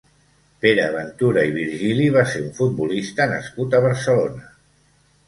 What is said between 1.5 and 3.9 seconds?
Virgili va ser un futbolista nascut a